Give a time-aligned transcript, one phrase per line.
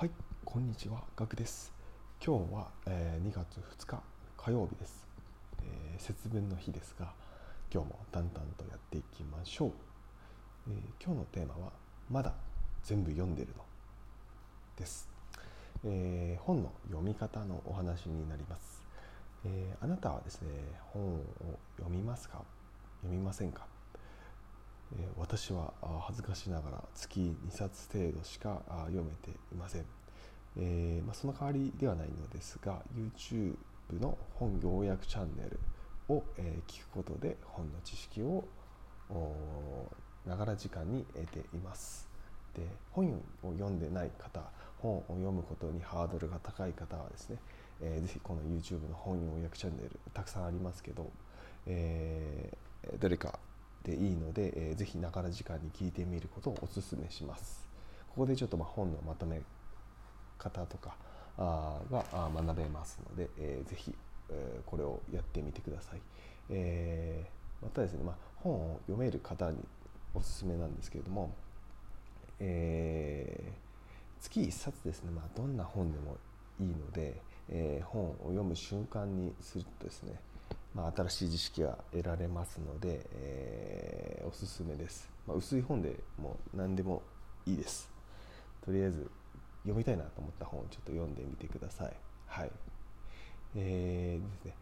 [0.00, 0.10] はい、
[0.46, 1.74] こんにちは、ガクです。
[2.24, 4.02] 今日は、えー2月2日
[4.38, 5.06] 火曜日です、
[5.62, 7.12] えー節分の日ですが、
[7.70, 9.72] 今日も淡々とやっていきましょう。
[10.68, 11.72] えー今日のテーマは
[12.10, 12.32] まだ
[12.82, 13.62] 全部読んでるの
[14.78, 15.06] です、
[15.84, 18.82] えー本の読み方のお話になります。
[19.44, 20.48] えあなたはですね、
[20.94, 21.20] 本を
[21.76, 22.40] 読みますか？
[23.02, 23.66] 読みませんか？
[25.16, 25.72] 私は
[26.02, 29.84] 恥ずかしながら月2冊程度しか読めていません、
[30.56, 33.54] えーまあ、その代わりではないのですが YouTube
[34.00, 35.60] の本要約チャンネル
[36.08, 38.44] を、え聞くことで本の知識を
[40.26, 42.08] ながら時間に得ています。
[42.54, 43.12] で本
[43.44, 44.42] を読んでない方
[44.78, 47.36] 本を読むことにハードルが高い方はですね、
[47.80, 51.10] えーぜひこの YouTube の本要約チャンネルたくさんありますけど、
[51.66, 53.38] えーどれか
[53.84, 57.68] でいいので、えーぜひながら時間に聞いてみることをお勧めします。
[58.10, 59.40] ここでちょっとまあ本のまとめ
[60.38, 60.96] 方とか
[61.38, 63.94] あがあー学べますので、えーぜひ、
[64.30, 66.00] えーこれをやってみてください、
[66.50, 69.58] えーまたですね、まあ、本を読める方に
[70.14, 71.30] おすすめなんですけれども、
[72.38, 73.70] えー
[74.22, 76.18] 月1冊ですね、まあ、どんな本でも
[76.58, 80.12] いいので、えー本を読む瞬間にするとですね、
[80.74, 87.02] まあ、新しい知識が得られますので、えーおすすめです、まあ、薄い本でも何でも
[87.46, 87.90] いいです。
[88.64, 89.10] とりあえず
[89.62, 91.92] 読みたいなと思った本をちょっと読んでみてください。
[92.26, 92.50] はい。
[93.56, 94.54] えーですね。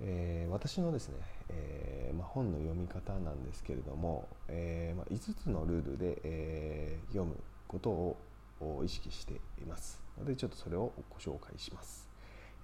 [0.00, 1.14] えー私のですね、
[1.48, 8.16] えーまあ、本の読み方なんですけれども、えーまあ、5つのルールで、えー読むことを
[8.60, 10.02] を意識しています。
[10.18, 12.08] のでちょっとそれをご紹介します、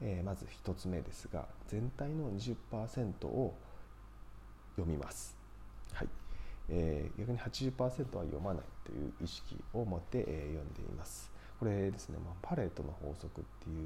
[0.02, 3.54] えーまず1つ目ですが全体の20%を
[4.76, 5.36] 読みます。
[5.92, 6.08] はい、
[6.68, 11.32] えー逆に80%は読まないという意識を持って、えー読んでいます。
[11.62, 13.76] これですね、まあ、パレートの法則っていう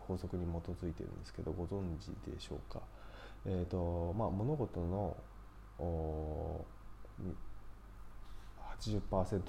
[0.00, 2.82] 法則に基づいてるんですけどご存知でしょうか、
[3.46, 5.16] えーとまあ、物事の
[5.78, 5.82] 80%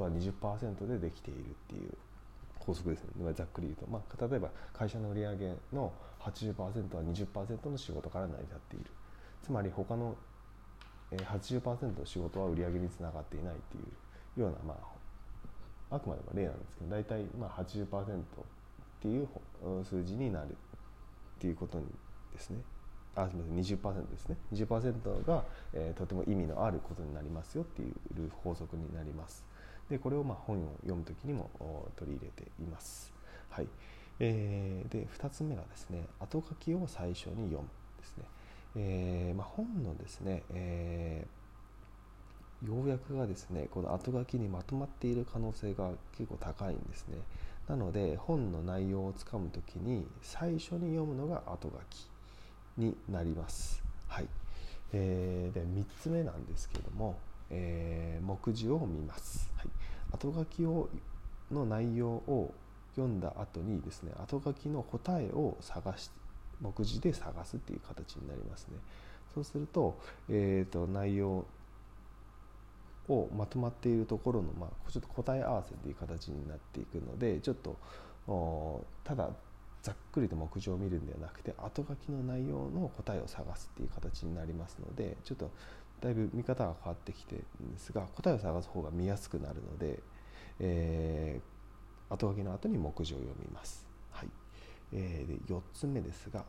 [0.02, 1.98] は20%でできているっていう
[2.66, 3.34] 法則ですね。
[3.34, 5.36] ざっくり言うと、まあ、例えば会社の売上
[5.74, 6.58] の80%
[6.96, 8.86] は20%の仕事から成り立っている。
[9.44, 10.16] つまり他の
[11.12, 13.80] 80%の仕事は売上につながっていないってい
[14.38, 14.78] うような、ま
[15.92, 18.22] あ、あくまでも例なんですけど大体まあ80%っ
[19.02, 19.28] ていう
[19.84, 20.52] 数字になるっ
[21.40, 21.86] ていうことに
[22.34, 22.58] ですね。
[23.16, 23.78] あすみません。
[23.80, 24.38] 20%ですね。
[24.52, 25.44] 20%が、
[25.74, 29.46] えーとても意味のあることになりますよっていう法則になります。
[29.90, 31.50] でこれをまあ本を読む時にも
[31.96, 33.14] 取り入れています。
[33.50, 33.68] はい。
[34.20, 37.68] えーで2つ目がですね後書きを最初に読む
[38.00, 38.24] ですね。
[38.78, 41.46] えーまあ、本のですね、えー
[42.64, 47.18] 要約がですねこの後書きにまとまっている可能性が結構高いんですね。
[47.68, 52.08] なので本の内容をつかむときに最初に読むのが後書き
[52.78, 53.84] になります。
[54.08, 54.28] はい、
[54.94, 57.18] えーで3つ目なんですけども、
[57.50, 59.68] えー目次を見ます、はい、
[60.16, 60.90] 後書きを
[61.52, 62.54] の内容を
[62.96, 66.10] 読んだ後にですね後書きの答えを探し
[66.62, 68.78] 目次で探すっていう形になりますね。
[69.34, 70.00] そうすると,、
[70.30, 71.46] えー、と内容
[73.10, 77.78] をまとまっているところの、まあ、ちょっと答え合わせという形になっていくのでちょっと
[79.04, 79.30] ただ
[79.84, 85.52] ざっくりと目次を見るんではなくて後書きの内容の答えを探すっていう形になりますのでちょっと
[86.02, 90.00] だいぶ見方が変わってきてるんですが答えを探す方が見やすくなるので、
[90.60, 91.56] えー
[92.08, 93.88] 後書きの後に目次を読みます。
[94.12, 94.30] はい
[94.94, 96.46] えーで4つ目ですが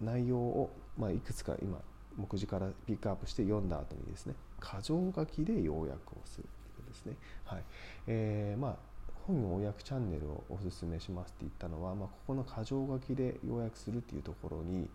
[0.00, 1.80] 内容を、まあ、いくつか今
[2.16, 7.16] 目次からピックアップして読んだ後にですね箇条書きで要約をするということですね。
[7.44, 7.64] はい
[8.08, 8.92] えーまあ
[9.26, 14.88] 本要約チャンネルをお勧めしますって言ったのは、まあ、ここの箇条書きで要約するっていうところに、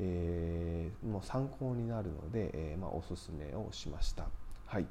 [0.00, 4.26] えーもう参考になるので、えーまあ、お勧めをしました。
[4.66, 4.86] はい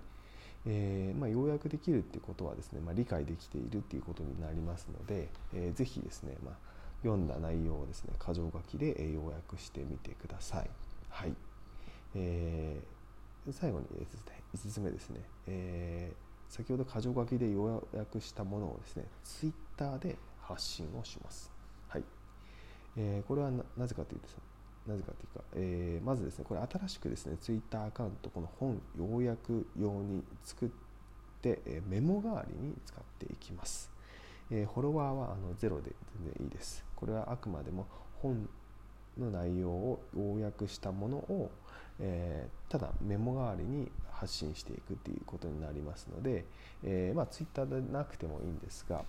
[0.66, 6.56] えーまあ、要約できるっていうことはですね、まあ、理解できているっていうことになりますので、えーぜひですね、まあ、
[7.04, 10.70] 読んだ内容をですね箇条書きで要約してみてください。
[11.10, 11.34] はい
[12.16, 12.98] えー
[13.52, 14.22] 最後にですね
[14.56, 21.52] 5つ目ですね、えー先ほど箇条書きで要約したものをですねツイッターで発信をします。
[21.90, 22.04] はい
[22.98, 24.28] えーこれはななぜかというと
[24.88, 30.70] なぜかというか、えーまずですねこれ新しくですねツイッターアカウントこの本要約用に作っ
[31.42, 33.92] て、えメモ代わりに使っていきます、
[34.50, 35.92] えーフォロワーはあのゼロで
[36.24, 36.86] 全然いいです。
[36.96, 37.86] これはあくまでも
[38.22, 38.50] 本
[39.18, 41.52] の内容を要約したものを、
[42.00, 46.46] えーただメモ代わりに発信していくっていうことになりますので、
[46.84, 49.04] えーまあツイッターでなくてもいいんですが、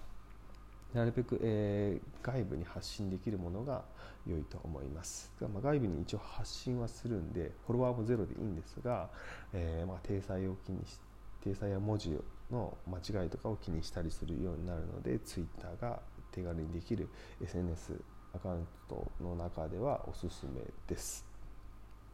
[0.94, 3.84] なるべく、えー、外部に発信できるものが
[4.26, 5.32] 良いと思います。
[5.40, 9.08] まあ、外部に一応発信はするんでフォロワーもゼロでいいんですが、
[9.52, 10.98] えー、まあ体裁を気にし
[11.44, 12.18] 体裁や文字
[12.50, 16.00] の間違いとかを気にしたりするようになるので Twitter が
[16.32, 17.08] 手軽にできる
[17.42, 18.00] SNS
[18.34, 21.26] アカウントの中ではおすすめです。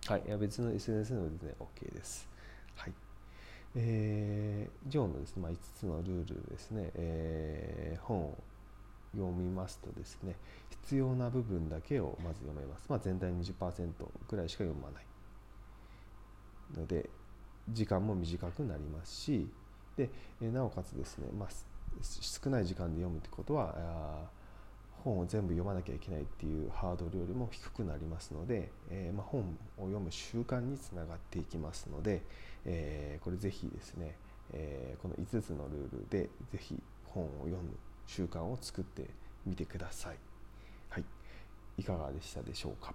[0.07, 2.29] はい、いや別の SNS でも全然 OK です。
[2.75, 2.93] はい
[3.77, 8.39] えー、以上のですね、まあ、5つのルールですね、えー、本を
[9.15, 10.37] 読みますとですね
[10.71, 13.93] 必要な部分だけをまず読めます、まあ、全体20%
[14.29, 15.07] ぐらいしか読まない。
[16.77, 17.09] ので
[17.71, 19.49] 時間も短くなりますし
[19.97, 21.49] でなおかつですね、まあ、
[22.03, 24.29] 少ない時間で読むってことは
[25.05, 29.43] 本を全部読まなきゃいけないっていうハードルよりも低くなりますので、えー、まあ、本
[29.77, 32.23] を読む習慣につながっていきますので、
[32.65, 34.17] えー、これぜひですね、
[34.53, 37.77] えー、この5つのルールでぜひ本を読む
[38.07, 39.09] 習慣を作って
[39.47, 40.17] みてください。
[40.91, 41.05] はい、
[41.79, 42.95] いかがでしたでしょうか？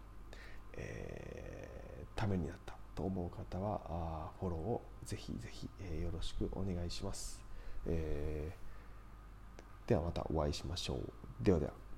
[0.73, 7.43] えー、ためになったと思う方はあフォローをぜひぜひ、えー、よろしくお願いします。
[7.85, 10.99] えー、ではまたお会いしましょう。
[11.41, 11.88] ではでは。